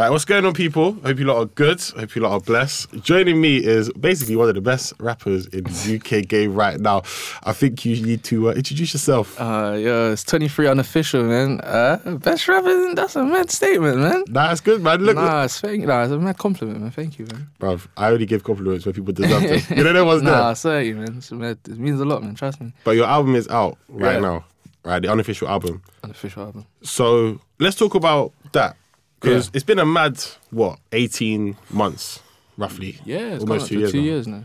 [0.00, 0.92] All right, what's going on, people?
[1.04, 1.78] Hope you lot are good.
[1.82, 2.90] Hope you lot are blessed.
[3.02, 7.02] Joining me is basically one of the best rappers in UK game right now.
[7.42, 9.38] I think you need to uh, introduce yourself.
[9.38, 11.60] Uh, yo, it's 23 unofficial, man.
[11.60, 14.24] Uh, best rapper, that's a mad statement, man.
[14.28, 15.02] That's good, man.
[15.04, 16.90] Look, Nah, it's, thank, nah, it's a mad compliment, man.
[16.92, 17.48] Thank you, man.
[17.60, 19.76] bruv, I only give compliments when people deserve them.
[19.76, 20.54] you know that Nah, there.
[20.54, 21.16] sorry, man.
[21.18, 21.58] It's mad.
[21.68, 22.34] It means a lot, man.
[22.36, 22.72] Trust me.
[22.84, 24.20] But your album is out right Yeah.
[24.20, 24.44] now,
[24.82, 25.02] right?
[25.02, 25.82] The unofficial album.
[26.02, 26.64] Unofficial album.
[26.80, 28.76] So let's talk about that
[29.20, 29.50] because Yeah.
[29.54, 30.18] it's been a mad
[30.50, 32.20] what 18 months
[32.56, 32.98] roughly.
[33.04, 33.92] Yeah, it's almost two years.
[33.92, 34.04] Two now.
[34.04, 34.44] years now.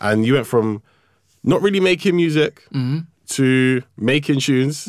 [0.00, 0.82] And you went from
[1.42, 2.98] not really making music Mm-hmm.
[3.28, 4.88] to making tunes,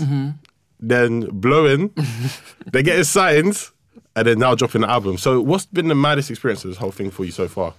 [0.80, 1.90] then blowing,
[2.72, 3.70] then getting signed,
[4.16, 5.18] and then now dropping an album.
[5.18, 7.74] So what's been the maddest experience of this whole thing for you so far?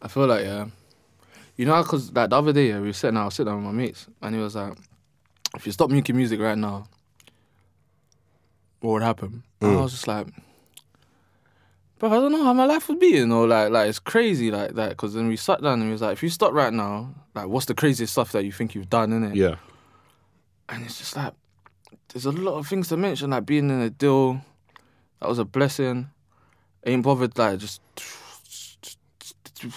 [0.00, 0.66] I feel like, yeah.
[1.56, 3.56] You know, because like, the other day, yeah, we were sitting I was sitting down
[3.64, 4.74] with my mates, and he was like,
[5.56, 6.86] if you stop making music right now,
[8.80, 9.42] what would happen?
[9.60, 9.82] And I mm.
[9.82, 10.28] was just like,
[11.98, 14.50] but I don't know how my life would be, you know, like, like it's crazy,
[14.50, 14.90] like that.
[14.90, 17.48] Because then we sat down and he was like, if you stop right now, like,
[17.48, 19.34] what's the craziest stuff that you think you've done, innit?
[19.34, 19.56] Yeah.
[20.68, 21.32] And it's just like,
[22.08, 24.40] there's a lot of things to mention, like being in a deal,
[25.20, 26.10] that was a blessing.
[26.86, 27.80] Ain't bothered, like, just.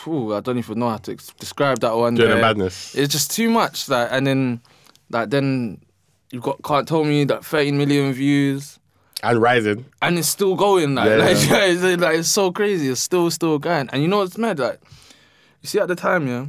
[0.07, 2.13] Ooh, I don't even know how to describe that one.
[2.13, 2.93] Doing the madness.
[2.93, 3.89] It's just too much.
[3.89, 4.61] Like, and then,
[5.09, 5.81] like, then
[6.31, 8.79] you've got can't tell me that 13 million views,
[9.23, 9.85] rising.
[10.01, 10.95] and it's still going.
[10.95, 11.65] Like, Yeah, like, yeah.
[11.65, 12.89] it's, like, it's so crazy.
[12.89, 13.89] It's still, still going.
[13.91, 14.59] And you know what's mad?
[14.59, 14.79] Like,
[15.61, 16.45] you see, at the time, yeah,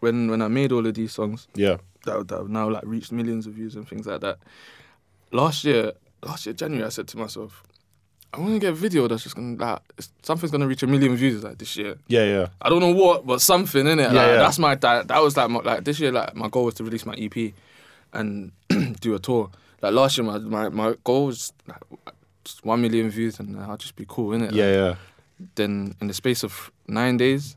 [0.00, 1.76] when when I made all of these songs, Yeah.
[2.04, 4.38] that that have now like reached millions of views and things like that.
[5.32, 5.92] Last year,
[6.24, 7.62] last year January, I said to myself,
[8.34, 9.80] I want to get a video that's just gonna like
[10.22, 11.96] something's gonna reach a million views like this year.
[12.08, 12.46] Yeah, yeah.
[12.62, 14.12] I don't know what, but something in it.
[14.12, 14.36] Like, yeah.
[14.36, 16.10] That's my that, that was like my, like this year.
[16.12, 17.52] Like my goal was to release my EP
[18.12, 18.50] and
[19.00, 19.50] do a tour.
[19.82, 21.82] Like last year, my my, my goal was like
[22.62, 24.52] one million views and I'll just be cool in it.
[24.52, 24.94] Yeah, yeah.
[25.54, 27.56] Then in the space of nine days,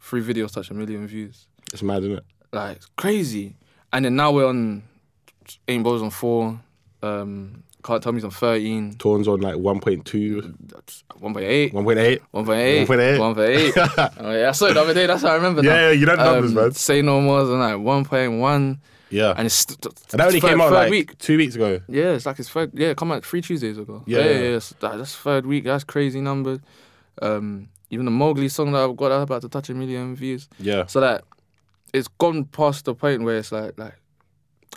[0.00, 2.24] three videos touch a million views It's mad, isn't it?
[2.52, 3.56] like it's crazy.
[3.92, 4.82] And then now we're on
[5.68, 6.60] Ain't Balls on four.
[7.02, 8.94] Um, Can't Tell Me's on thirteen.
[8.96, 11.72] Torn's on like 1.2, That's one point eight.
[11.74, 12.20] 1.8.
[12.32, 12.86] 1.8.
[12.86, 13.18] 1.8.
[13.18, 14.14] 1.8.
[14.20, 15.06] oh, yeah, I saw it the other day.
[15.06, 15.62] That's how I remember.
[15.62, 16.72] Yeah, yeah, you know the numbers, man.
[16.72, 18.78] Say No More's on like 1.1.
[19.12, 19.34] Yeah.
[19.36, 19.78] And it's And
[20.20, 21.16] that only third, came out like week.
[21.18, 21.80] two weeks ago.
[21.88, 22.72] Yeah, it's like it's third.
[22.74, 24.02] Yeah, come out three Tuesdays ago.
[24.06, 24.30] Yeah, yeah, yeah.
[24.38, 24.48] yeah.
[24.50, 24.58] yeah.
[24.58, 25.64] So that, that's third week.
[25.64, 26.58] That's crazy numbers.
[27.20, 30.48] Um, even the Mowgli song that I've got that's about to touch a million views.
[30.58, 30.86] Yeah.
[30.86, 31.24] So that
[31.92, 33.94] it's gone past the point where it's like like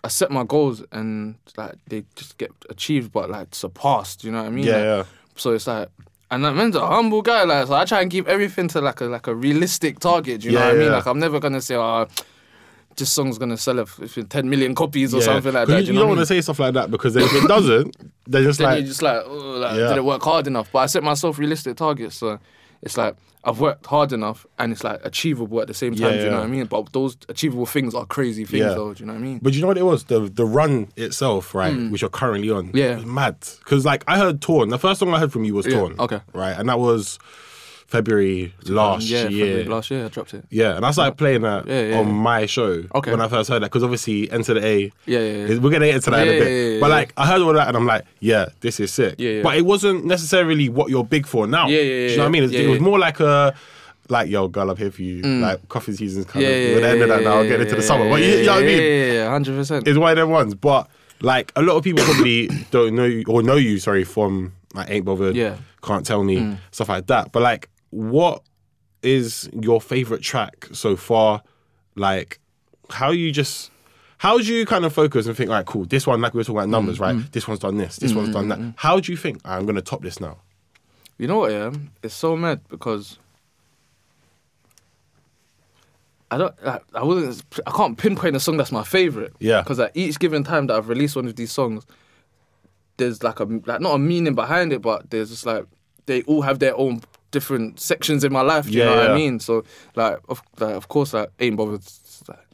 [0.03, 4.23] I set my goals and like they just get achieved but like surpassed.
[4.25, 4.65] You know what I mean?
[4.65, 5.03] Yeah, Like, yeah.
[5.35, 5.87] So it's like.
[6.31, 7.75] And that man's a humble guy, like so.
[7.75, 10.43] I try and keep everything to like a like a realistic target.
[10.43, 10.91] You know Yeah, what I mean?
[10.91, 12.07] Like I'm never gonna say, "Oh,
[12.97, 15.23] this song's gonna sell if, if 10 million copies or Yeah.
[15.25, 16.73] something like 'Cause that." You, you know don't what I want to say stuff like
[16.75, 17.95] that because then if it doesn't,
[18.27, 19.87] then just then like, you're just like, oh, like Yeah.
[19.89, 20.69] did it work hard enough?
[20.71, 22.39] But I set myself realistic targets, so
[22.81, 23.15] it's like
[23.47, 26.01] I've worked hard enough and it's like achievable at the same time.
[26.03, 26.37] Yeah, do you know yeah.
[26.39, 26.65] what I mean?
[26.65, 28.69] But those achievable things are crazy things, Yeah.
[28.73, 28.91] though.
[28.95, 29.39] Do you know what I mean?
[29.39, 30.05] But you know what it was?
[30.05, 31.91] The the run itself, right, mm.
[31.91, 32.71] which you're currently on.
[32.73, 32.95] Yeah.
[32.95, 33.35] was mad.
[33.59, 34.69] Because like I heard Torn.
[34.69, 35.93] The first song I heard from you was Torn.
[35.99, 36.21] okay.
[36.33, 37.19] Right, and that was
[37.87, 39.45] February last yeah, year.
[39.45, 40.43] February last year I dropped it.
[40.49, 42.13] Yeah, and I started playing that Yeah, yeah, on yeah.
[42.13, 43.11] my show Okay.
[43.11, 44.91] when I first heard that because obviously Enter the A.
[45.05, 45.59] Yeah, yeah, yeah.
[45.59, 46.47] We're gonna get into that in a bit.
[46.51, 46.95] yeah, yeah, but yeah.
[46.95, 49.15] like I heard all that and I'm like, yeah, this is sick.
[49.17, 49.43] Yeah, yeah.
[49.43, 51.67] But it wasn't necessarily what you're big for now.
[51.67, 52.43] Yeah, yeah, Do you yeah, know what I mean?
[52.43, 53.53] It, yeah, it was more like a
[54.09, 55.21] like, yo, girl, I'm here for you.
[55.23, 57.49] Like coffee season's kind Yeah, of yeah, we're the end of that yeah, now, yeah,
[57.49, 58.07] get into the summer.
[58.09, 58.77] But you, yeah, you know what I mean?
[58.77, 59.87] Yeah, yeah, yeah, hundred percent.
[59.87, 60.53] It's one of them ones.
[60.55, 60.87] But
[61.21, 64.89] like a lot of people probably don't know you or know you, sorry, from like
[64.89, 65.51] Ain't Bothered, Yeah.
[65.51, 65.57] Mm.
[65.83, 67.31] Can't Tell Me, stuff like that.
[67.31, 68.43] But like, what
[69.01, 71.41] is your favorite track so far?
[71.95, 72.39] Like,
[72.89, 73.71] how you just
[74.17, 76.39] How do you kind of focus and think, all right, cool, this one, like we
[76.39, 77.15] were talking about numbers, mm, right?
[77.15, 77.31] Mm.
[77.31, 78.59] This one's done this, this one's done that.
[78.59, 80.39] Mm, how do you think, ah, I'm going to top this now?
[81.17, 81.51] You know what?
[81.51, 81.71] Yeah,
[82.03, 83.17] it's so mad because
[86.31, 86.53] I don't.
[86.65, 87.43] I, I wasn't.
[87.65, 89.33] I can't pinpoint a song that's my favorite.
[89.39, 89.61] Yeah.
[89.61, 91.85] Because at each given time that I've released one of these songs,
[92.97, 95.65] there's like a like not a meaning behind it, but there's just like
[96.07, 97.01] they all have their own
[97.35, 98.65] different sections in my life.
[98.65, 99.11] Do you Yeah, know what.
[99.11, 99.39] I mean?
[99.39, 99.63] So
[99.95, 101.81] like, of like, of course, like ain't bothered.
[101.81, 102.47] It's, like,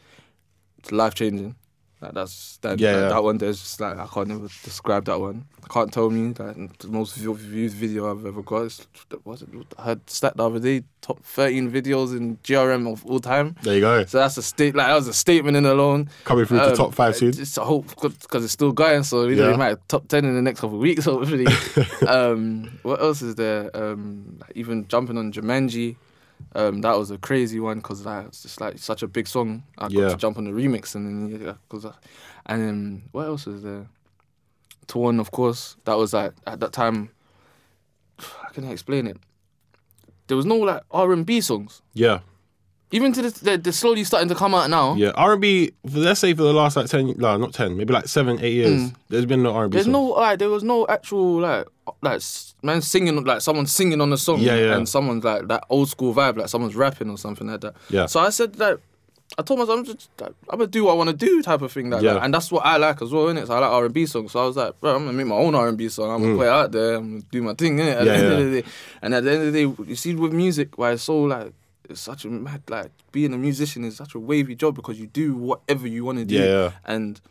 [0.79, 1.55] it's life changing.
[2.01, 3.09] Like that's that, Yeah, like, yeah.
[3.09, 3.37] that one.
[3.37, 5.45] There's just like I can't never describe that one.
[5.63, 8.63] I Can't tell me like the most view- viewed video I've ever got.
[8.63, 8.87] Is,
[9.23, 9.49] was it?
[9.77, 10.83] I heard stat the other day.
[11.01, 13.55] Top 13 videos in GRM of all time.
[13.63, 14.05] There you go.
[14.05, 14.75] So that's a state.
[14.75, 16.09] Like that was a statement in alone.
[16.25, 17.29] Coming through to top five soon.
[17.29, 19.03] It's a hope because it's still going.
[19.03, 19.43] So we Yeah.
[19.45, 21.05] know we might have top ten in the next couple of weeks.
[21.05, 21.45] Hopefully.
[22.07, 23.69] um, what else is there?
[23.75, 25.95] Um, like even jumping on Jumanji.
[26.55, 29.63] Um, that was a crazy one because like, it's just like such a big song.
[29.77, 30.09] I got Yeah.
[30.09, 31.93] to jump on the remix and then yeah, cause, I-
[32.47, 33.87] and then what else was there?
[34.87, 35.77] Torn, of course.
[35.85, 37.09] That was like at that time.
[38.19, 39.17] How can I explain it?
[40.27, 41.81] There was no like R and B songs.
[41.93, 42.19] Yeah.
[42.93, 44.95] Even to the, they're, they're slowly starting to come out now.
[44.95, 45.11] Yeah.
[45.15, 48.53] R&B, let's say for the last like 10, no, not 10, maybe like seven, eight
[48.53, 49.73] years, there's been no R&B Mm.
[49.73, 49.93] There's song.
[49.93, 51.67] no like there was no actual like
[52.01, 52.21] like
[52.63, 54.75] man singing like someone singing on the song Yeah, yeah.
[54.75, 57.75] and someone's like that old school vibe like someone's rapping or something like that.
[57.89, 58.05] Yeah.
[58.07, 58.77] So I said like
[59.37, 61.61] I told myself I'm just like, I'm gonna do what I want to do type
[61.61, 62.15] of thing like Yeah.
[62.15, 62.23] that.
[62.25, 63.47] and that's what I like as well innit?
[63.47, 64.33] So I like R and B songs.
[64.33, 66.11] So I was like, bro, I'm gonna make my own R and B song.
[66.11, 66.95] I'm gonna put it out there.
[66.95, 67.95] I'm gonna do my thing innit?
[67.95, 68.05] At Mm.
[68.05, 68.37] Yeah, the end yeah.
[68.45, 68.67] of the day,
[69.01, 71.53] and at the end of the day, you see with music, why it's so like.
[71.91, 75.07] It's such a mad like being a musician is such a wavy job because you
[75.07, 77.21] do whatever you want to do, Yeah, and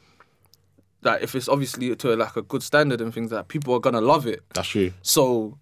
[1.03, 3.81] like if it's obviously to like a good standard and things like that, people are
[3.81, 4.43] gonna love it.
[4.55, 4.93] That's true.
[5.03, 5.59] So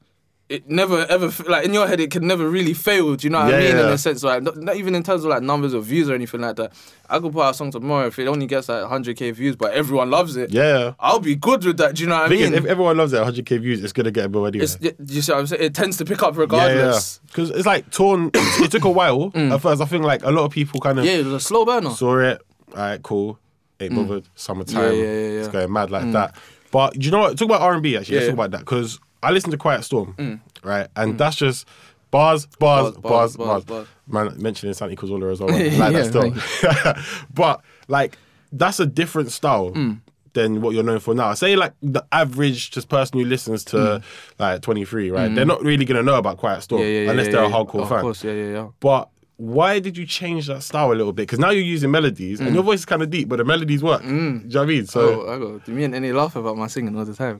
[0.49, 3.15] it never ever like in your head it can never really fail.
[3.17, 3.77] Do you know what I mean?
[3.77, 3.87] yeah.
[3.87, 6.15] In a sense, like not, not even in terms of like numbers of views or
[6.15, 6.73] anything like that.
[7.11, 9.73] I could put out a song tomorrow if it only gets like 100k views, but
[9.73, 10.50] everyone loves it.
[10.53, 10.95] Yeah.
[10.99, 11.97] I'll be good with that.
[11.97, 12.55] Do you know what I is, mean?
[12.55, 14.65] if everyone loves it, 100k views, it's gonna get a anyway.
[14.65, 15.62] it's, you see what I'm saying?
[15.62, 17.19] It tends to pick up yeah, regardless.
[17.27, 18.31] Because it's like torn.
[18.35, 19.83] it took a while at first.
[19.83, 21.09] I think like a lot of people kind of Mm.
[21.09, 21.91] Yeah, it was a slow burner.
[21.91, 22.41] saw it.
[22.73, 23.39] All right, cool.
[23.81, 24.29] Ain't bothered.
[24.35, 24.83] Summertime.
[24.83, 24.97] Mm.
[24.97, 25.39] Yeah, yeah, yeah, yeah.
[25.41, 26.35] It's going mad like that.
[26.71, 27.39] But do you know what?
[27.39, 28.17] Talk about R and B actually.
[28.17, 28.31] Let's Yeah.
[28.31, 30.87] talk about that because I listen to Quiet Storm, right?
[30.97, 31.67] And that's just
[32.11, 35.50] bars, bars, Bars, bars, bars, Man, mentioning Santi Cazorla as well.
[35.50, 37.25] like that still.
[37.35, 38.17] but like
[38.53, 39.73] that's a different style.
[39.73, 40.00] Mm.
[40.35, 41.32] Than what you're known for now.
[41.35, 44.03] Say like the average just person who listens to Mm.
[44.38, 45.35] like 23, right?
[45.35, 47.49] They're not really gonna know about Quiet Storm Yeah, yeah, yeah, unless yeah, they're a
[47.49, 47.55] yeah.
[47.56, 48.00] hardcore of fan.
[48.03, 48.69] course, yeah, yeah, yeah.
[48.79, 49.09] But
[49.40, 51.23] why did you change that style a little bit?
[51.23, 52.46] Because now you're using melodies, Mm.
[52.46, 54.02] and your voice is kind of deep, but the melodies work.
[54.02, 54.87] Do you know what I mean?
[54.87, 55.73] So Oh, I go.
[55.73, 57.38] Me and NA laugh about my singing all the time.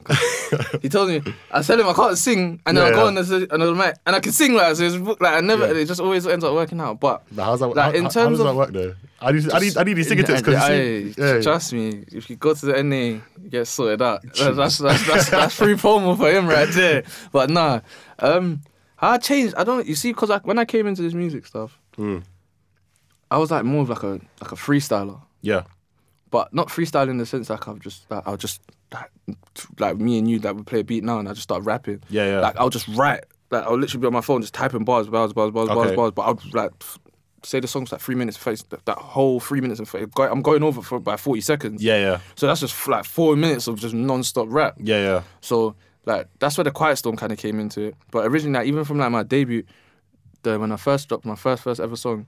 [0.81, 3.07] he told me, I tell him I can't sing, and then Yeah, I go yeah.
[3.07, 4.83] on the, on mic, and I can sing like so.
[4.85, 5.81] It's, like I never, Yeah.
[5.81, 7.01] it just always ends up working out.
[7.01, 7.67] But But how's that?
[7.67, 8.95] like how, in terms how does of that work though?
[9.21, 11.41] I need, I need, I need these singing tips because Aye, yeah.
[11.41, 12.95] trust me, if you go to the NA,
[13.43, 14.21] you get sorted out.
[14.37, 17.03] That's that's that's, that's, that's free promo for him right there.
[17.33, 17.81] But nah,
[18.19, 18.61] um,
[19.01, 19.55] I changed.
[19.55, 19.85] I don't.
[19.85, 22.19] You see, because I, when I came into this music stuff, Hmm.
[23.29, 25.21] I was like more of like a like a freestyler.
[25.41, 25.63] yeah,
[26.31, 28.61] but not freestyle in the sense like I've just like I'll just
[28.93, 29.11] like,
[29.79, 32.01] like me and you that would play a beat now and I just start rapping.
[32.09, 32.39] Yeah, yeah.
[32.39, 33.25] Like I'll just write.
[33.51, 35.95] Like I'll literally be on my phone just typing bars, bars, bars, bars, bars, Okay.
[35.95, 36.11] bars.
[36.11, 36.71] But I'll like
[37.43, 40.63] say the song's like three minutes face that, that whole three minutes and I'm going
[40.63, 41.83] over for by forty seconds.
[41.83, 44.75] yeah, yeah, So that's just like four minutes of just non-stop rap.
[44.79, 45.21] yeah, yeah.
[45.41, 45.75] So
[46.05, 47.95] like that's where the quiet storm kind of came into it.
[48.11, 49.63] But originally, like, even from like my debut,
[50.43, 52.25] the when I first dropped my first first ever song,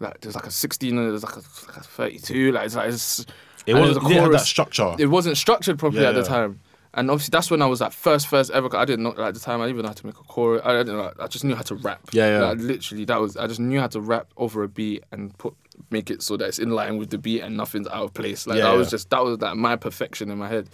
[0.00, 2.52] like there's like a 16 and there's like a, like a 32.
[2.52, 3.26] Like it's like it's,
[3.66, 4.94] It wasn't there's it didn't have that structure.
[4.98, 6.26] It wasn't structured properly Yeah, at the yeah.
[6.26, 6.60] time.
[6.94, 8.74] And obviously that's when I was like first first ever.
[8.76, 10.22] I didn't know like, at the time I didn't even know how to make a
[10.24, 10.60] chorus.
[10.64, 11.12] I didn't know.
[11.18, 12.00] I just knew how to rap.
[12.12, 12.44] Yeah, yeah.
[12.48, 15.54] Like, literally, that was I just knew how to rap over a beat and put
[15.90, 18.46] make it so that it's in line with the beat and nothing's out of place.
[18.46, 20.68] Like Yeah, that was just that was like my perfection in my head.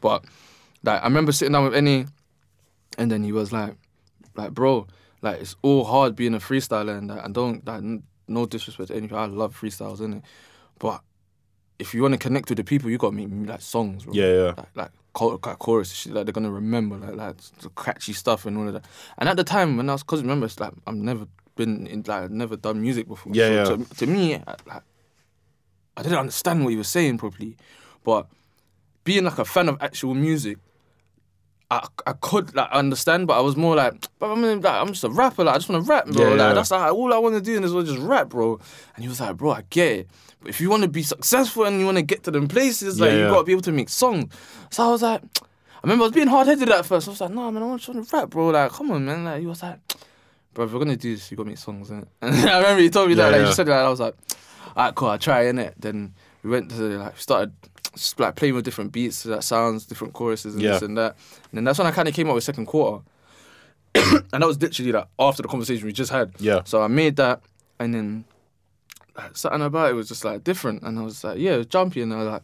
[0.00, 0.24] But
[0.84, 2.04] like I remember sitting down with NA,
[2.96, 3.74] and then he was like,
[4.36, 4.86] like bro,
[5.22, 7.24] like it's all hard being a freestyler and that.
[7.24, 9.16] I don't n- no disrespect to anything.
[9.16, 10.22] I love freestyles, innit?
[10.78, 11.00] But
[11.78, 14.14] if you want to connect with the people, you got to make like songs, bro.
[14.14, 14.52] Yeah, yeah.
[14.56, 18.46] Like, like, chor- like chorus, shit, like they're gonna remember, like like the catchy stuff
[18.46, 18.84] and all of that.
[19.18, 22.04] And at the time when I was, cause remember, it's like I've never been in,
[22.06, 23.32] like I've never done music before.
[23.34, 23.84] Yeah, so yeah.
[23.84, 24.82] To, to me, I, like
[25.96, 27.56] I didn't understand what he was saying properly,
[28.04, 28.26] but
[29.04, 30.58] being like a fan of actual music.
[31.70, 35.04] I, I could like understand, but I was more like, but I'm like, I'm just
[35.04, 35.44] a rapper.
[35.44, 36.22] Like I just want to rap, bro.
[36.22, 36.52] Yeah, like yeah.
[36.52, 38.60] that's like all I want to do in this world, just rap, bro.
[38.94, 40.08] And he was like, bro, I get it,
[40.40, 43.00] but if you want to be successful and you want to get to them places,
[43.00, 44.32] like Yeah, you got to be able to make songs.
[44.70, 47.08] So I was like, I remember I was being hard headed at first.
[47.08, 48.48] I was like, no, man, I want to rap, bro.
[48.48, 49.24] Like, come on, man.
[49.24, 49.78] Like he was like,
[50.54, 52.06] bro, if we're gonna do this, you got to make songs, innit?
[52.22, 53.32] And I remember he told me that.
[53.32, 53.84] Like he said that.
[53.84, 54.14] I was like,
[54.76, 55.08] alright, cool.
[55.08, 55.74] I will try, innit?
[55.78, 57.52] Then we went to like started
[58.18, 60.72] like playing with different beats, that sounds, different choruses, and Yeah.
[60.72, 61.16] this and that.
[61.50, 63.04] And then that's when I kind of came up with second quarter,
[63.94, 66.32] and that was literally like after the conversation we just had.
[66.38, 66.60] Yeah.
[66.64, 67.40] So I made that,
[67.78, 68.24] and then
[69.16, 71.66] like, something about it was just like different, and I was like, yeah, it was
[71.66, 72.42] jumpy, and I was like,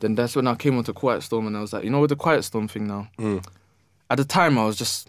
[0.00, 2.10] then that's when I came onto Quiet Storm, and I was like, you know, with
[2.10, 3.08] the Quiet Storm thing now.
[3.18, 3.44] Mm.
[4.10, 5.08] At the time, I was just.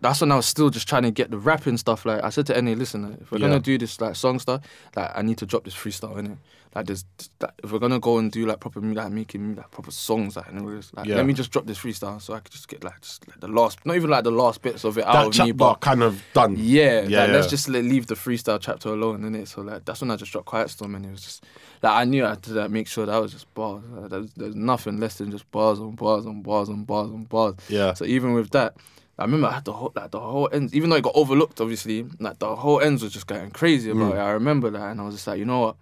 [0.00, 2.06] That's when I was still just trying to get the rapping stuff.
[2.06, 3.48] Like I said to NA, listen, like, if we're Yeah.
[3.48, 4.62] gonna do this like song stuff,
[4.94, 6.38] like I need to drop this freestyle in it.
[6.74, 7.04] Like there's,
[7.40, 10.46] like, if we're gonna go and do like proper, like making like proper songs, like,
[10.50, 11.16] and this, like Yeah.
[11.16, 13.48] let me just drop this freestyle so I could just get like just like the
[13.48, 16.22] last, not even like the last bits of it out of me, but kind of
[16.32, 16.54] done.
[16.56, 19.48] yeah, Yeah, like, let's just like, leave the freestyle chapter alone, in it.
[19.48, 21.44] So like that's when I just dropped Quiet Storm, and it was just
[21.82, 23.82] like I knew I had to like, make sure that I was just bars.
[23.90, 27.24] Like, there's, there's nothing less than just bars on bars on bars on bars on
[27.24, 27.54] bars.
[27.68, 27.94] Yeah.
[27.94, 28.76] So even with that,
[29.18, 31.60] I remember I had the whole like the whole ends, even though it got overlooked,
[31.60, 34.16] obviously, like the whole ends was just going crazy about Mm.
[34.16, 34.20] it.
[34.20, 35.76] I remember that, and I was just like, you know what.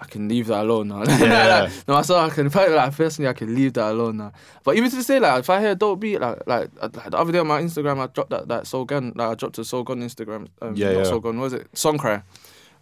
[0.00, 1.04] I can leave that alone now.
[1.20, 1.70] Yeah.
[1.86, 4.32] no, I saw I can like personally I can leave that alone now.
[4.64, 7.10] But even to say like if I hear a dope beat like like, uh, like
[7.12, 9.56] the other day on my Instagram I dropped that that Soul Gun like I dropped
[9.58, 11.04] a Soul Gun Instagram um, Yeah, not yeah.
[11.04, 12.24] Soul Gun was it Song Cry.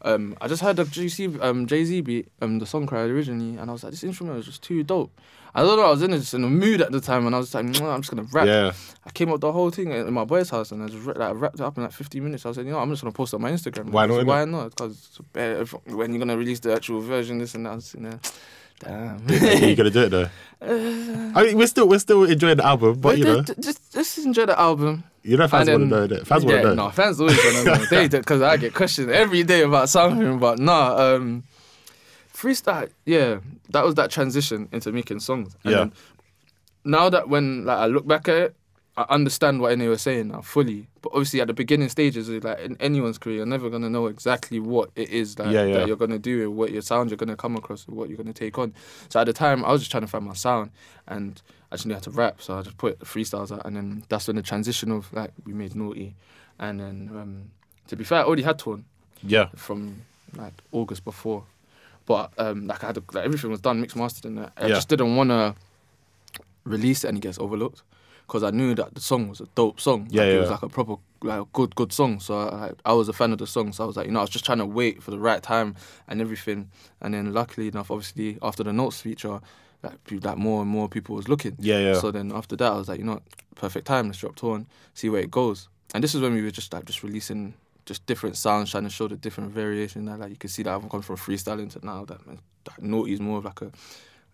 [0.04, 3.56] Um, I just heard the GC um Jay Z beat um the Song Cry originally
[3.56, 5.18] and I was like this instrument was just too dope.
[5.54, 7.38] I don't know I was in just in a mood at the time and I
[7.38, 8.47] was like I'm just gonna rap.
[8.47, 8.73] Yeah.
[9.04, 11.32] I came up with the whole thing in my boy's house and I just like,
[11.35, 12.44] wrapped it up in like 15 minutes.
[12.44, 13.90] I was like, you know, I'm just gonna post it on my Instagram.
[13.90, 14.71] Why not, Why not?
[14.71, 17.94] Because when you're gonna release the actual version, this and that, I was
[18.83, 19.29] damn.
[19.29, 20.29] You're gonna do it though.
[20.65, 24.47] I mean, we're still we're still enjoying the album, but you know, Just, just, enjoy
[24.47, 25.03] the album.
[25.23, 26.07] you know, fans want to know.
[26.09, 26.27] Innit?
[26.27, 26.75] Fans want to know.
[26.75, 27.85] No, fans always want to know.
[27.91, 30.97] They because I get questioned every day about something, but nah.
[31.15, 31.43] Um,
[32.33, 33.39] freestyle, yeah,
[33.71, 35.57] that was that transition into making songs.
[35.65, 35.87] And Yeah.
[36.85, 38.57] now that when like I look back at it,
[38.94, 40.87] I understand what NA was saying now fully.
[41.00, 44.61] But obviously, at the beginning stages, like in anyone's career, you're never gonna know exactly
[44.61, 45.72] what it is that, Yeah, yeah.
[45.78, 48.18] that you're gonna do, and what your sound you're gonna come across, and what you're
[48.18, 48.75] gonna take on.
[49.08, 50.72] So at the time, I was just trying to find my sound,
[51.08, 52.42] and I just knew how to rap.
[52.42, 55.32] So I just put the freestyles out, and then that's when the transition of like
[55.46, 56.14] we made Naughty,
[56.58, 57.50] and then um,
[57.88, 58.84] to be fair, I already had Torn
[59.22, 59.49] Yeah.
[59.56, 60.02] from
[60.37, 61.44] like August before,
[62.04, 64.52] but um, like I had like, everything was done, mixed mastered, and that.
[64.58, 64.75] I Yeah.
[64.75, 65.54] just didn't want to
[66.64, 67.82] release it and it gets overlooked
[68.33, 70.09] because I knew that the song was a dope song.
[70.09, 72.19] Yeah, like, It was like a proper, like a good, good song.
[72.19, 73.75] So I, I was a fan of the song.
[73.75, 75.43] So I was like, you know, I was just trying to wait for the right
[75.43, 75.77] time
[76.09, 76.71] and everything.
[77.03, 79.39] And then luckily enough, obviously after the notes feature,
[79.83, 81.57] like, like more and more people was looking.
[81.59, 82.01] Yeah, yeah.
[82.01, 83.21] So then after that, I was like, you know,
[83.55, 84.07] perfect time.
[84.07, 85.69] Let's drop Torn, see where it goes.
[85.93, 87.53] And this is when we were just like just releasing
[87.85, 90.07] just different sounds, trying to show the different variation.
[90.07, 92.83] That like you can see that I've gone from freestyling to now that man, that
[92.83, 93.71] Naughty is more of like a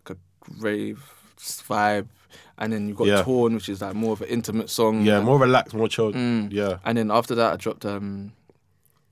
[0.09, 0.17] like a
[0.61, 1.02] rave
[1.38, 2.07] vibe,
[2.59, 3.23] and then you've got Yeah.
[3.23, 5.02] Torn, which is like more of an intimate song.
[5.02, 6.14] Yeah, like- more relaxed, more chilled.
[6.14, 6.52] Mm.
[6.52, 6.78] Yeah.
[6.85, 8.33] And then after that, I dropped um,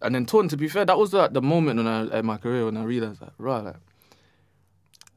[0.02, 0.49] and then Torn.
[0.49, 2.85] To be fair, that was like the moment when I in my career when I
[2.85, 3.76] realized like, right, like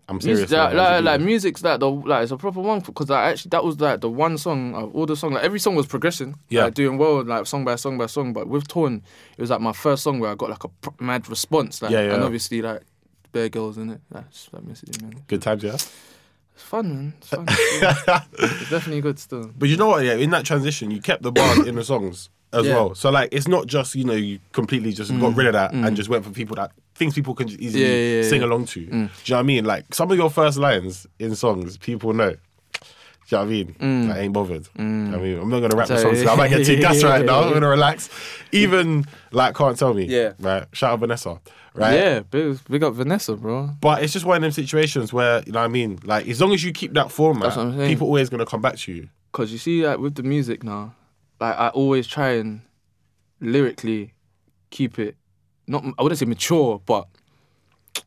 [0.08, 0.40] I'm serious.
[0.50, 3.50] Music, like, like, like music's like the like it's a proper one because like, actually
[3.50, 5.36] that was like the one song of all the songs.
[5.36, 6.36] Like every song was progressing.
[6.50, 6.64] Yeah.
[6.64, 8.34] like, doing well, like song by song by song.
[8.34, 9.04] But with Torn,
[9.38, 10.70] it was like my first song where I got like a
[11.04, 11.82] mad response.
[11.84, 12.14] Like, Yeah, yeah.
[12.16, 12.82] And obviously like
[13.32, 14.02] bare girls in it.
[14.10, 15.24] That's that messaging man.
[15.28, 15.78] Good times, yeah.
[16.60, 17.14] It's fun, man.
[17.20, 17.46] It's fun.
[18.40, 19.50] It's definitely good still.
[19.58, 20.04] But you know what?
[20.04, 22.74] Yeah, in that transition, you kept the bars in the songs as Yeah.
[22.74, 22.76] Mm.
[22.76, 22.96] well.
[22.96, 25.96] So like, it's not just you know you completely just got rid of that and
[25.96, 28.42] just went for people that things people can easily Yeah, yeah, sing.
[28.42, 28.46] Mm.
[28.46, 28.80] along to.
[28.82, 29.64] Do you know what I mean?
[29.66, 32.36] Like some of your first lines in songs, people know.
[33.30, 34.12] Do you know what I mean?
[34.12, 34.64] I ain't bothered.
[34.64, 36.02] Do you know what I mean, I'm not gonna rap the Mm.
[36.02, 36.28] So- song.
[36.30, 37.42] I might get too gas right now.
[37.44, 38.10] I'm gonna relax.
[38.52, 40.06] Even like, can't tell me.
[40.06, 40.34] Yeah.
[40.40, 40.66] Right.
[40.74, 41.40] Shout out Vanessa.
[41.76, 41.94] Right.
[41.94, 43.70] Yeah, big, big up Vanessa, bro.
[43.80, 46.00] But it's just one of them situations where you know what I mean.
[46.04, 47.90] Like as long as you keep that format, That's what I'm saying.
[47.90, 49.10] people always gonna come back to you.
[49.32, 50.96] Cause you see, like with the music now,
[51.40, 52.62] like I always try and
[53.40, 54.14] lyrically
[54.72, 55.16] keep it
[55.68, 57.08] not I wouldn't say mature, but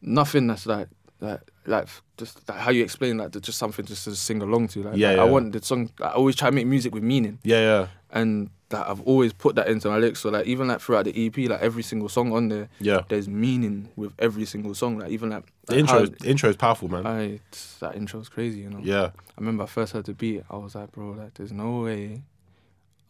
[0.02, 0.88] nothing that's like
[1.20, 4.82] like like just like how you explain like just something just to sing along to.
[4.82, 5.22] Like, Yeah, like, yeah.
[5.22, 5.90] I want the song.
[6.00, 9.54] I always try to make music with meaning, Yeah, yeah, and like, I've always put
[9.56, 10.20] that into my lyrics.
[10.20, 13.02] So like even like throughout the EP, like every single song on there, yeah.
[13.08, 14.98] there's meaning with every single song.
[14.98, 17.06] Like even like, The like intro, how- the intro is powerful, man.
[17.06, 17.40] I
[17.80, 18.80] that intro's crazy, you know.
[18.82, 21.80] yeah, I remember I first heard the beat, I was like, bro, like, there's no
[21.82, 22.22] way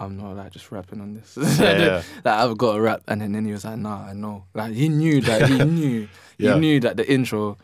[0.00, 1.36] I'm not like just rapping on this.
[1.60, 2.02] yeah.
[2.24, 4.44] like I've got a rap, and then, then he was like, nah, I know.
[4.52, 6.54] Like he knew that he knew Yeah.
[6.54, 7.56] he knew that the intro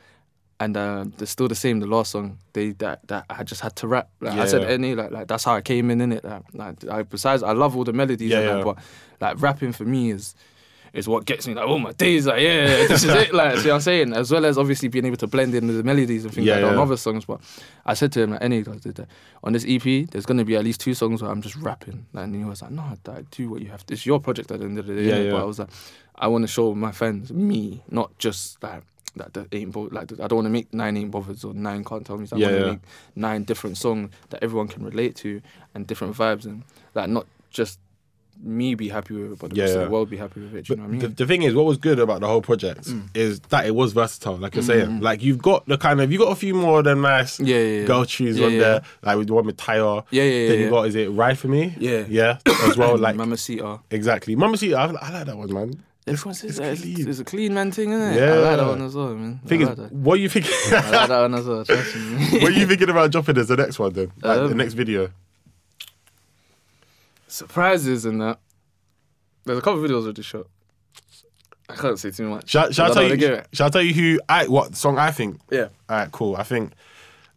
[0.61, 1.81] and uh, it's still the same.
[1.81, 4.11] The last song, they that that I just had to rap.
[4.21, 6.25] Like Yeah, I said, NA like like that's how I came in in it.
[6.25, 8.65] Like, like I, besides, I love all the melodies, Yeah, and yeah.
[8.65, 8.79] but
[9.21, 10.35] like rapping for me is.
[10.95, 13.69] Is what gets me like oh my days like yeah this is it like see
[13.69, 16.33] what I'm saying as well as obviously being able to blend in the melodies and
[16.33, 17.43] things like that on other songs but
[17.85, 19.09] I said to him like any guys did that
[19.45, 22.35] on this EP there's gonna be at least two songs where I'm just rapping and
[22.35, 24.65] he was like no Dad, do what you have to it's your project at the
[24.65, 25.33] end of the day yeah.
[25.33, 25.69] but I was like
[26.17, 28.83] I want to show my fans me not just like
[29.19, 31.85] that, that ain't bo- like I don't want to make nine ain't bothered or nine
[31.85, 32.27] can't tell me.
[32.27, 32.71] So I Yeah, want to yeah.
[32.73, 32.81] make
[33.17, 35.41] nine different songs that everyone can relate to
[35.75, 36.63] and different vibes and
[36.95, 37.79] like not just
[38.41, 39.81] me be happy with it, but the Yeah, rest yeah.
[39.83, 40.65] of the world be happy with it.
[40.67, 41.01] Do you know what I mean?
[41.01, 43.09] The, the thing is, what was good about the whole project Mm.
[43.13, 44.37] is that it was versatile.
[44.37, 47.01] Like you're saying, like you've got the kind of you got a few more than
[47.01, 47.85] nice Yeah, yeah, yeah.
[47.87, 50.05] girl tunes on there, like with the one with Tyre.
[50.11, 51.75] Yeah, yeah, yeah, Then you got is it Ride for Me?
[51.81, 52.05] Yeah.
[52.09, 52.97] yeah, as well.
[53.07, 53.81] Like Mama Mamacita.
[53.91, 55.83] exactly, Mama See, I, I like that one, man.
[56.09, 57.09] It's, it's, it's it's, clean.
[57.09, 58.21] it's a clean man thing, isn't it?
[58.21, 58.33] Yeah.
[58.33, 59.41] I like that one as well, man.
[59.47, 59.93] Thing is, that.
[59.93, 60.53] what are you thinking?
[60.73, 61.65] I like that one as well.
[61.65, 62.29] Trust me.
[62.41, 64.13] what are you thinking about dropping as the next one then?
[64.23, 65.11] Like the Um, next video.
[67.27, 68.39] Surprises and that.
[69.45, 70.47] There's a couple of videos already shot.
[71.69, 72.49] I can't say too much.
[72.49, 73.43] Shall, shall I tell you?
[73.53, 75.39] Shall I tell you who I what song I think?
[75.51, 75.69] Yeah.
[75.89, 76.37] All right, cool.
[76.37, 76.73] I think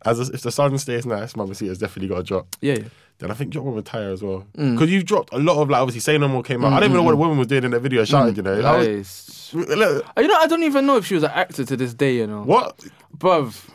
[0.05, 2.47] as a, if the sun stays nice, Mama See has definitely got a drop.
[2.61, 2.83] Yeah, yeah.
[3.21, 4.47] Then I think one with Tyre as well.
[4.57, 4.73] Mm.
[4.73, 6.73] Because you've dropped a lot of like obviously Say No More came out.
[6.73, 8.33] I don't even know what mm, mm, the woman was doing in that video shouting,
[8.33, 8.37] mm.
[8.37, 8.61] you know.
[8.61, 9.53] I was- Nice.
[9.53, 12.15] look, You know, I don't even know if she was an actor to this day,
[12.15, 12.41] you know.
[12.41, 12.83] what?
[13.15, 13.69] Bruv,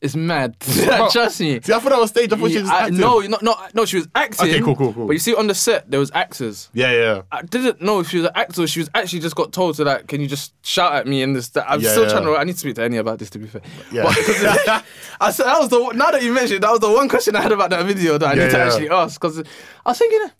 [0.00, 0.56] it's mad.
[1.10, 1.60] Trust me.
[1.60, 2.32] See, I thought I was stage.
[2.32, 2.98] I thought she was I- acting.
[2.98, 4.48] no, no, no, no, she was acting.
[4.48, 5.06] Okay, cool, cool, cool.
[5.06, 6.68] But you see, on the set, there was actors.
[6.72, 7.22] Yeah, yeah.
[7.32, 8.62] I didn't know if she was an actor.
[8.62, 11.22] or She was actually just got told to like, can you just shout at me
[11.22, 11.48] in this?
[11.50, 12.10] That I'm Yeah, still yeah.
[12.10, 12.36] trying to.
[12.36, 13.30] I need to speak to NA about this.
[13.30, 14.02] To be fair, Yeah.
[14.04, 14.84] But-
[15.20, 17.34] I said that was the one- now that you mentioned that was the one question
[17.36, 18.64] I had about that video that I Yeah, need to yeah.
[18.66, 19.44] actually ask because I
[19.90, 20.30] was thinking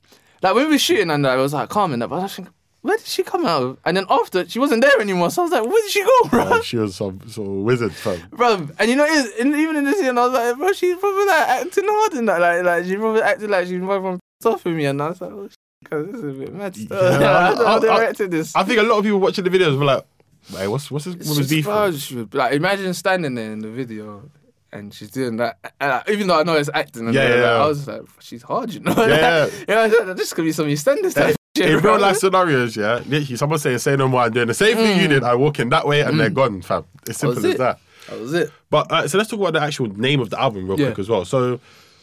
[0.43, 2.35] like when we were shooting and I was like calm and that, but I was
[2.35, 2.52] thinking.
[2.87, 3.78] Where did she come out of?
[3.85, 5.31] And then after, she wasn't there anymore.
[5.31, 6.43] So I was like, where did she go, bro?
[6.43, 8.21] Uh, she was some sort of wizard, fam.
[8.31, 8.69] bro.
[8.78, 9.05] And you know,
[9.40, 12.28] and even in this scene, I was like, bro, she's probably like acting hard and
[12.28, 15.21] that, like, like she probably acted like she's probably off with me, and I was
[15.21, 15.49] like, oh,
[15.83, 16.76] because this is a bit mad.
[16.76, 18.55] Yeah, I don't know I- I- this.
[18.57, 20.05] I think a lot of people watching the videos were like,
[20.50, 23.61] "Hey, what's what's this woman's beef?" bro, with?" she was- like, imagine standing there in
[23.61, 24.31] the video.
[24.73, 27.28] And she's doing that, and like, even though I know it's acting, and Yeah, yeah,
[27.37, 27.64] that, yeah.
[27.64, 29.49] I was like, "She's hard, you know." Yeah.
[29.69, 30.12] yeah, yeah.
[30.12, 33.96] This could be some EastEnders type In real life scenarios, yeah, literally someone saying "Say
[33.96, 35.22] no more," I'm doing the same thing you did.
[35.22, 36.84] I walk in that way, and they're gone, fam.
[37.08, 37.20] It's Mm.
[37.20, 37.58] Simple as it.
[37.58, 37.78] that.
[38.08, 38.52] That was it.
[38.70, 40.86] But uh, so let's talk about the actual name of the album real Yeah.
[40.88, 41.25] quick as well.
[41.25, 41.58] So,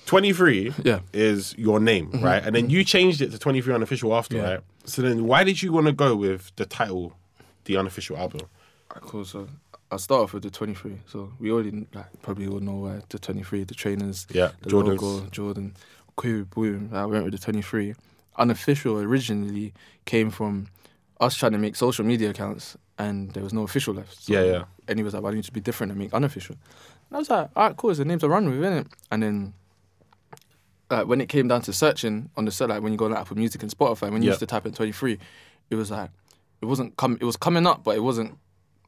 [0.05, 0.99] 23 Yeah.
[1.13, 2.43] is your name, right?
[2.43, 4.43] And then you changed it to 23 unofficial after, Yeah.
[4.51, 4.59] right?
[4.85, 7.13] So then, why did you want to go with the title,
[7.65, 8.41] the unofficial album?
[8.91, 9.23] Alright, cool.
[9.23, 9.47] So
[9.91, 10.97] I'll start off with the 23.
[11.07, 15.01] So we already like, probably all know where the 23, the trainers, Yeah, the Jordans.
[15.01, 15.73] logo, Jordan,
[16.17, 16.89] cool, boom.
[16.91, 17.95] I went with the 23.
[18.37, 19.73] Unofficial originally
[20.05, 20.67] came from
[21.19, 24.23] us trying to make social media accounts, and there was no official left.
[24.23, 24.63] So Yeah, yeah.
[24.87, 26.55] And he was like, "Why don't you just be different and make unofficial?"
[27.09, 27.91] And I was like, "All right, cool.
[27.91, 29.53] It's the name to run with, innit?" And then.
[30.89, 33.15] Uh, when it came down to searching on the set, like when you go on
[33.15, 34.31] Apple Music and Spotify, when you Yeah.
[34.33, 35.17] used to type in 23,
[35.71, 36.11] it was like,
[36.61, 38.37] it wasn't come, it was coming up, but it wasn't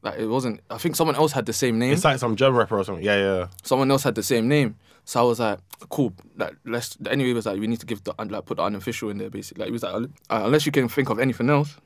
[0.02, 0.60] like it wasn't.
[0.70, 1.92] I think someone else had the same name.
[1.92, 3.04] It's like some German rapper or something.
[3.04, 3.46] Yeah, yeah.
[3.62, 5.58] someone else had the same name, so I was like,
[5.90, 6.12] cool.
[6.36, 6.96] Like let's.
[7.10, 9.30] Anyway, it was like we need to give the like put the unofficial in there
[9.30, 9.62] basically.
[9.62, 9.94] Like it was like
[10.30, 11.76] uh, unless you can think of anything else.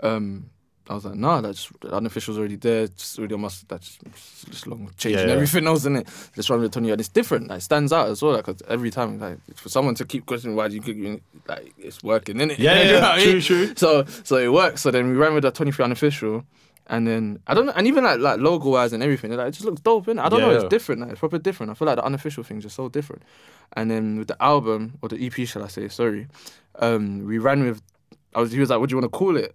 [0.00, 0.50] Um,
[0.90, 2.84] I was like, nah, that's the unofficial's already there.
[2.84, 3.98] It's already almost that's
[4.48, 5.32] just long changing Yeah, yeah.
[5.34, 6.08] everything else in it.
[6.34, 7.48] Let's run with Tony, and it's different.
[7.48, 8.32] Like it stands out as well.
[8.32, 11.74] Like 'cause every time, like for someone to keep questioning why do you keep like
[11.78, 12.56] it's working, innit?
[12.58, 13.42] Yeah, You know yeah, I true, mean?
[13.42, 13.72] true.
[13.76, 14.80] So so it works.
[14.80, 16.44] So then we ran with the 23 unofficial.
[16.90, 19.50] And then I don't know, and even like like logo wise and everything, like, it
[19.50, 20.24] just looks dope, innit?
[20.24, 21.02] I don't know, it's different.
[21.02, 21.70] Like, it's proper different.
[21.70, 23.22] I feel like the unofficial thing's are so different.
[23.74, 25.88] And then with the album or the EP, shall I say?
[25.88, 26.28] Sorry,
[26.76, 27.82] um, we ran with.
[28.34, 28.52] I was.
[28.52, 29.54] He was like, "What do you want to call it?"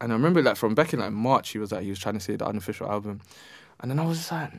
[0.00, 2.14] And I remember like from back in like March, he was like, he was trying
[2.14, 3.20] to say the unofficial album,
[3.80, 4.52] and then I was just like.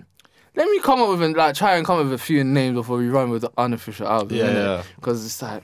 [0.53, 2.75] Let me come up with and like try and come up with a few names
[2.75, 4.37] before we run with the unofficial album.
[4.37, 4.83] Yeah, yeah.
[4.97, 5.63] Because it's like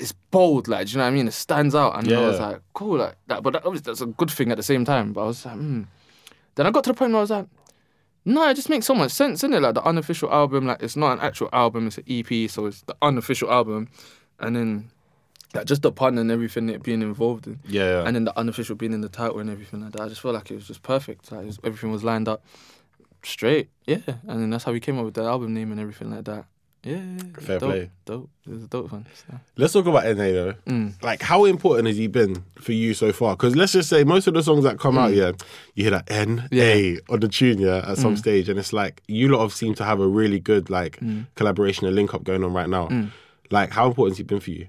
[0.00, 1.28] it's bold, like do you know what I mean?
[1.28, 3.42] It stands out, and I was like, cool, like that.
[3.42, 5.12] But that, obviously that's a good thing at the same time.
[5.12, 5.82] But I was like, hmm.
[6.56, 7.46] Then I got to the point where I was like,
[8.24, 9.62] no, it just makes so much sense, innit?
[9.62, 12.82] Like the unofficial album, like it's not an actual album, it's an EP, so it's
[12.82, 13.88] the unofficial album,
[14.40, 14.90] and then
[15.54, 18.06] like just the pun and everything it being involved in, Yeah, yeah.
[18.06, 20.02] and then the unofficial being in the title and everything like that.
[20.02, 21.30] I just felt like it was just perfect.
[21.32, 22.44] Like was- everything was lined up
[23.22, 23.98] straight, yeah.
[24.28, 26.44] And then that's how we came up with the album name and everything like that.
[26.82, 27.02] Yeah,
[27.38, 27.90] Fair dope, play.
[28.06, 28.30] Dope.
[28.46, 29.04] It was a dope one.
[29.14, 29.34] So.
[29.56, 30.54] Let's talk about NA though.
[30.66, 31.02] Mm.
[31.02, 33.36] Like, how important has he been for you so far?
[33.36, 35.32] Because let's just say most of the songs that come out, yeah,
[35.74, 37.00] you hear that N A Mm.
[37.10, 39.84] On the tune, yeah, at some stage, and it's like you lot have seemed to
[39.84, 41.26] have a really good like Mm.
[41.34, 42.88] collaboration and link up going on right now.
[43.50, 44.68] Like, how important has he been for you?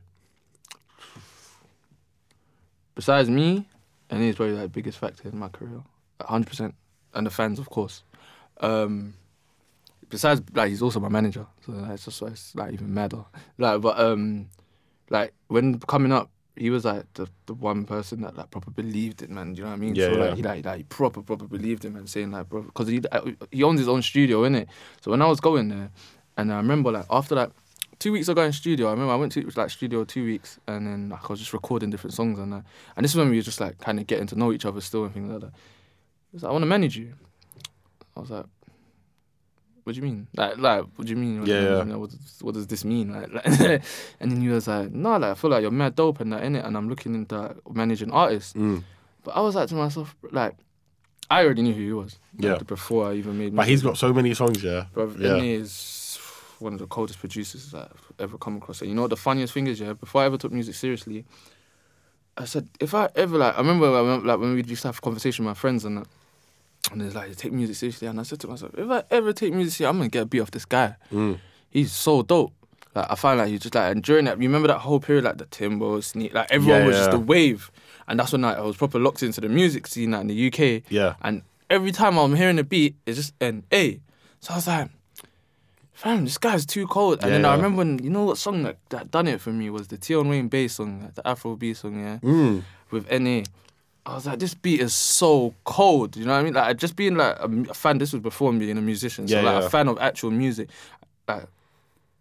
[2.96, 3.66] besides me,
[4.10, 5.82] and he's probably like the biggest factor in my career,
[6.22, 6.76] hundred percent,
[7.14, 8.04] and the fans, of course.
[8.60, 9.16] Um,
[10.12, 13.26] besides, like he's also my manager, so that's just why it's like even madder.
[13.58, 14.50] Like, but um,
[15.10, 19.24] like when coming up, he was like the, the one person that like proper believed
[19.24, 19.54] it, man.
[19.54, 19.96] Do you know what I mean?
[19.96, 20.20] Yeah, so yeah.
[20.26, 22.06] like he like, like he proper proper believed it, man.
[22.06, 24.68] Saying like, bro, because he uh, he owns his own studio, innit?
[25.02, 25.90] So when I was going there,
[26.38, 27.52] and I remember like after like
[28.00, 30.88] two weeks ago in studio, I remember I went to like studio two weeks, and
[30.88, 32.64] then like, I was just recording different songs and that.
[32.96, 34.82] And this is when we were just like kind of getting to know each other
[34.82, 35.52] still and things like that.
[36.32, 37.14] He was like, I want to manage you.
[38.18, 38.46] I was like,
[39.84, 40.28] what do you mean?
[40.36, 41.46] Like, like, what do you mean?
[41.46, 41.78] Yeah, yeah.
[41.80, 43.14] You know, what, does, what does this mean?
[43.14, 43.82] Like, like
[44.20, 46.44] and then he was like, no, like, I feel like you're mad dope and that,
[46.44, 46.66] innit?
[46.66, 48.54] And I'm looking into like, managing artists.
[48.54, 48.84] Mm.
[49.24, 50.56] But I was like to myself, like,
[51.30, 52.20] I already knew who he was.
[52.38, 52.64] like, Yeah.
[52.64, 54.86] Before I even made But he's got so many songs, yeah.
[54.94, 55.36] Bro, yeah.
[55.38, 56.20] Is
[56.60, 58.82] one of the coldest producers that I've ever come across.
[58.82, 59.94] And you know what the funniest thing is, yeah?
[59.94, 61.26] Before I ever took music seriously,
[62.38, 64.90] I said, if I ever, like, I remember, I remember, like, when we used to
[64.90, 66.08] have a conversation with my friends and that,
[66.92, 68.08] and it's like, take music seriously.
[68.08, 70.24] And I said to myself, if I ever take music seriously, I'm going to get
[70.24, 70.96] a beat off this guy.
[71.12, 71.38] Mm.
[71.70, 72.54] He's so dope.
[72.96, 75.24] Like, I find like he's just like, and during that, you remember that whole period,
[75.26, 77.18] like the Timbo, Sneak, like, everyone Yeah, was just yeah.
[77.18, 77.72] a wave.
[78.08, 80.48] And that's when like, I was proper locked into the music scene like, in the
[80.48, 80.84] UK.
[80.90, 81.14] Yeah.
[81.22, 84.02] And every time I'm hearing a beat, it's just an A.
[84.42, 84.90] So I was like,
[85.94, 87.20] fam, this guy's too cold.
[87.22, 89.52] And Yeah, then I remember when, you know what song that, that done it for
[89.52, 92.64] me was the Tion Wayne bass song, like, the Afro B song, yeah, Mm.
[92.90, 93.44] with NA.
[94.06, 96.16] I was like, this beat is so cold.
[96.18, 96.54] You know what I mean?
[96.54, 98.00] Like, just being like a, a fan.
[98.00, 99.68] This was before me being a musician, so Yeah, like yeah.
[99.68, 100.70] a fan of actual music.
[101.28, 101.46] Like,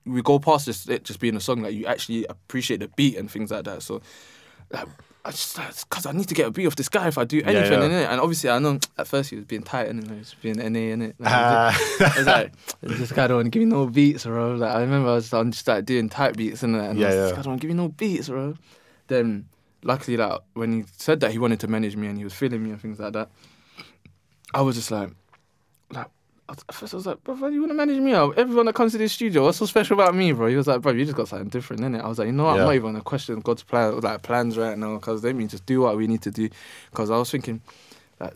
[0.05, 3.17] we go past this it just being a song like you actually appreciate the beat
[3.17, 3.83] and things like that.
[3.83, 4.03] So,
[4.71, 4.87] like,
[5.25, 5.57] I just
[5.89, 7.85] because I need to get a beat off this guy if I do anything yeah.
[7.85, 8.09] in it.
[8.11, 10.93] And obviously, I know at first he was being tight and he was being NA
[10.93, 11.17] in it.
[11.19, 11.33] Like.
[11.33, 11.79] Ah.
[12.15, 14.55] I was like, this guy don't want to give me no beats, bro.
[14.55, 17.07] Like I remember I was on just like doing tight beats and, and I Yeah,
[17.07, 17.23] was, yeah.
[17.23, 18.55] this guy don't want to give me no beats, bro.
[19.09, 19.47] Then
[19.83, 22.63] luckily, like when he said that he wanted to manage me and he was feeling
[22.63, 23.31] me and things like that,
[24.53, 25.11] I was just like,
[25.91, 26.07] like
[26.49, 28.13] at first I was like, bro, why do you want to manage me?
[28.13, 28.37] out?
[28.37, 30.49] Everyone that comes to this studio, what's so special about me, bro?
[30.49, 32.03] He was like, bro, you just got something different, innit?
[32.03, 32.57] I was like, you know what?
[32.57, 32.63] Yeah.
[32.63, 35.67] I'm not even gonna question God's plan, like plans right now, because they mean just
[35.67, 36.49] do what we need to do.
[36.91, 37.61] Because I was thinking,
[38.19, 38.35] like,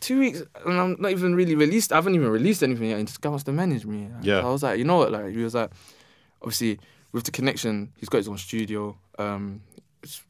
[0.00, 1.92] two weeks and I'm not even really released.
[1.92, 2.98] I haven't even released anything yet.
[2.98, 4.08] And this guy wants to manage me.
[4.20, 4.42] Yeah.
[4.42, 5.10] So I was like, you know what?
[5.10, 5.70] Like, he was like,
[6.42, 6.78] obviously
[7.12, 8.96] with the connection, he's got his own studio.
[9.18, 9.62] Um,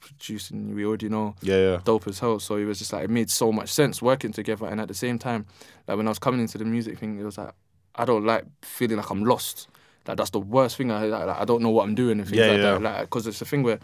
[0.00, 0.74] producing.
[0.74, 1.80] We already know Yeah, yeah.
[1.84, 2.38] dope as hell.
[2.40, 4.66] So it was just like it made so much sense working together.
[4.66, 5.46] And at the same time,
[5.88, 7.52] like when I was coming into the music thing, it was like
[7.94, 9.68] I don't like feeling like I'm lost.
[10.06, 10.90] Like that's the worst thing.
[10.90, 12.62] I like, I don't know what I'm doing and things Yeah, like yeah.
[12.72, 12.82] that.
[12.82, 13.78] Like because it's a thing where,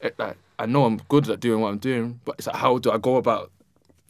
[0.00, 2.78] it, like I know I'm good at doing what I'm doing, but it's like how
[2.78, 3.50] do I go about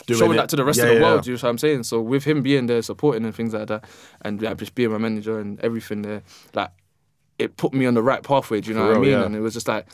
[0.07, 0.37] Doing showing it.
[0.37, 1.01] that to the rest Yeah, of the yeah.
[1.03, 1.27] world?
[1.27, 1.83] You know what I'm saying?
[1.83, 3.85] So with him being there, supporting and things like that,
[4.23, 6.23] and like, just being my manager and everything there,
[6.55, 6.71] like
[7.38, 8.61] it put me on the right pathway.
[8.62, 9.11] Do you know For what I mean?
[9.11, 9.25] yeah.
[9.25, 9.87] And it was just like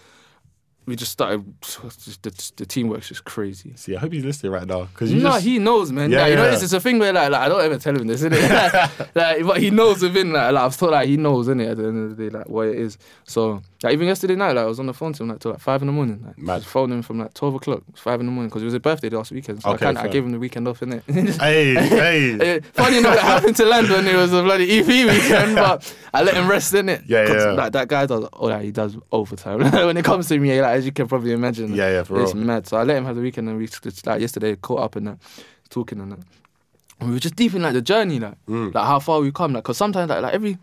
[0.86, 1.44] we just started.
[1.60, 3.72] Just, the, the teamwork's just crazy.
[3.74, 6.10] See, I hope he's listening right now because you No, just he knows, man.
[6.12, 6.54] Yeah, like, you know, yeah.
[6.54, 8.48] it's, a thing where like, like I don't ever tell him this, innit?
[8.48, 11.70] like, like, but he knows within like, like I've thought like he knows, innit?
[11.72, 12.98] At the end of the day, like what it is.
[13.24, 15.50] So like even yesterday night, like I was on the phone to him like till
[15.50, 16.22] like five in the morning.
[16.24, 16.52] Like, Mad.
[16.52, 18.74] I was phoning him from like twelve o'clock, five in the morning, because it was
[18.74, 19.62] his birthday last weekend.
[19.62, 21.02] So Okay, I, I gave him the weekend off, innit?
[21.40, 22.60] hey, hey.
[22.72, 26.22] Funny enough, it happened to land when it was a bloody EP weekend, but I
[26.22, 27.02] let him rest in it.
[27.06, 27.50] Yeah, yeah.
[27.50, 29.58] Like that guy does, oh, like, he does overtime.
[29.60, 32.34] when it comes to me, like, as you can probably imagine, Yeah, yeah, for it's
[32.34, 32.44] real.
[32.44, 32.66] mad.
[32.66, 35.06] So I let him have the weekend, and we just, like yesterday caught up and
[35.08, 35.18] that,
[35.70, 36.18] talking and that.
[37.00, 38.72] And we were just deep in like the journey, like, Mm.
[38.74, 40.58] like how far we come, like, cause sometimes like, like every.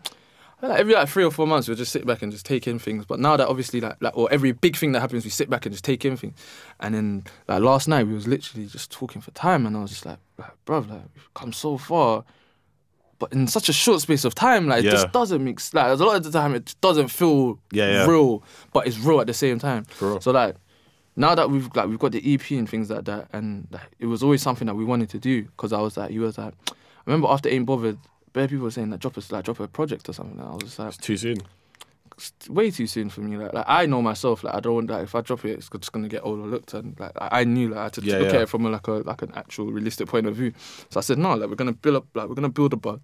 [0.62, 2.78] Like every like three or four months, we'll just sit back and just take in
[2.78, 3.04] things.
[3.04, 5.66] But now that obviously like like or every big thing that happens, we sit back
[5.66, 6.32] and just take in things.
[6.80, 9.90] And then like last night, we was literally just talking for time, and I was
[9.90, 12.24] just like, like bruv, like we've come so far,
[13.24, 14.90] but in such a short space of time, like it Yeah.
[14.92, 15.72] just doesn't mix.
[15.72, 18.06] Like a lot of the time, it doesn't feel Yeah, yeah.
[18.06, 19.86] real, but it's real at the same time.
[20.00, 20.20] Real.
[20.20, 20.56] So like
[21.16, 24.06] now that we've like we've got the EP and things like that, and like, it
[24.06, 26.52] was always something that we wanted to do because I was like, he was like,
[26.70, 26.74] I
[27.06, 27.98] remember after Ain't Bothered,
[28.32, 30.38] bare people were saying that drop us like drop a project or something.
[30.38, 31.38] And I was just like, It's too soon.
[32.48, 33.36] Way too soon for me.
[33.36, 34.44] Like, like I know myself.
[34.44, 36.72] Like I don't want like if I drop it, it's just gonna get overlooked.
[36.74, 38.36] And like I knew like I had to Yeah, look yeah.
[38.36, 40.52] at it from a, like a like an actual realistic point of view.
[40.90, 41.34] So I said no.
[41.34, 42.06] Like we're gonna build up.
[42.14, 43.00] Like we're gonna build a bug.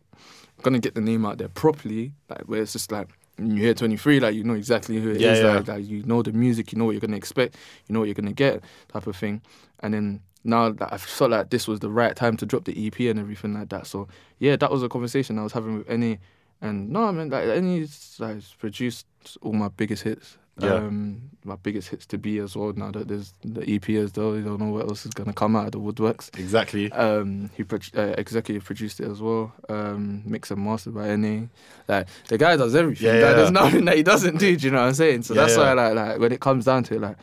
[0.58, 2.12] We're gonna get the name out there properly.
[2.28, 3.08] Like where it's just like.
[3.36, 5.22] when You hear 23, like you know exactly who it is.
[5.22, 5.54] Yeah, yeah.
[5.56, 7.56] Like, like you know the music, you know what you're gonna expect,
[7.88, 9.40] you know what you're gonna get, type of thing.
[9.80, 12.86] And then now that I felt like this was the right time to drop the
[12.86, 13.86] EP and everything like that.
[13.86, 16.16] So yeah, that was a conversation I was having with NA,
[16.60, 17.86] and no, I mean like NA
[18.18, 19.06] like has produced
[19.42, 20.36] all my biggest hits.
[20.58, 20.74] Yeah.
[20.74, 22.74] Um, my biggest hits to be as well.
[22.74, 25.56] Now that there's the EP as though you don't know what else is gonna come
[25.56, 26.28] out of the woodworks.
[26.38, 26.92] Exactly.
[26.92, 29.54] Um, he pro- uh, executive produced it as well.
[29.70, 31.46] Um, mixed and mastered by NA.
[31.88, 33.06] Like the guy does everything.
[33.06, 33.36] Yeah, Like.
[33.36, 34.54] There's nothing that he doesn't do.
[34.54, 35.22] Do you know what I'm saying?
[35.22, 35.62] So Yeah, that's yeah.
[35.62, 37.16] why like like when it comes down to it, like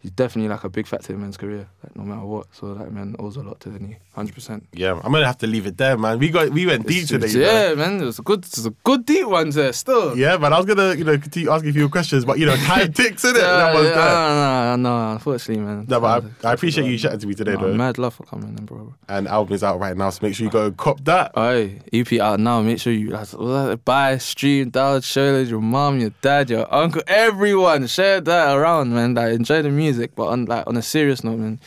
[0.00, 1.68] he's definitely like a big factor in man's career.
[1.82, 2.46] Like no matter what.
[2.52, 3.96] So like man owes a lot to NA.
[4.14, 4.66] Hundred percent.
[4.72, 6.18] Yeah, I'm gonna have to leave it there, man.
[6.18, 7.26] We got we went deep today.
[7.32, 7.36] man.
[7.42, 8.00] Yeah, man.
[8.02, 8.44] It was a good.
[8.44, 9.72] It was a good deep ones there.
[9.72, 10.16] Still.
[10.18, 12.56] Yeah, but I was gonna, you know, continue asking a few questions, but you know,
[12.56, 13.38] time ticks in it.
[13.40, 14.76] Yeah, that was yeah, that.
[14.76, 15.86] no, no, no, unfortunately, man.
[15.88, 17.74] No, but I, I appreciate you chatting to me today, No, though.
[17.74, 18.94] mad love for coming in, bro.
[19.08, 21.36] And album is out right now, so make sure you go cop that.
[21.36, 22.60] Alright, EP out now.
[22.62, 23.84] Make sure you like, what was that?
[23.84, 27.86] buy, stream, download, share it with your mom, your dad, your uncle, everyone.
[27.86, 29.14] Share that around, man.
[29.14, 31.60] Like enjoy the music, but on like on a serious note, man.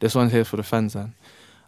[0.00, 1.14] This one's here for the fans, man.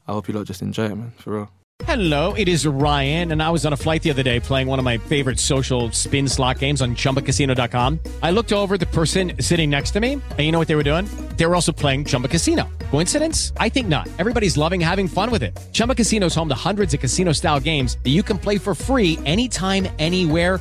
[0.07, 1.13] I hope you lot just enjoy it, man.
[1.19, 1.51] For real.
[1.85, 4.79] Hello, it is Ryan, and I was on a flight the other day playing one
[4.79, 7.99] of my favorite social spin slot games on chumbacasino.com.
[8.23, 10.85] I looked over the person sitting next to me, and you know what they were
[10.85, 11.07] doing?
[11.37, 12.69] They were also playing Chumba Casino.
[12.91, 13.53] Coincidence?
[13.57, 14.09] I think not.
[14.19, 15.59] Everybody's loving having fun with it.
[15.73, 18.75] Chumba Casino is home to hundreds of casino style games that you can play for
[18.75, 20.61] free anytime, anywhere,